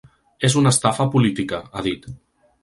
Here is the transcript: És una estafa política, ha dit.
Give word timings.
És 0.47 0.55
una 0.61 0.71
estafa 0.75 1.07
política, 1.17 1.61
ha 1.81 1.85
dit. 1.91 2.09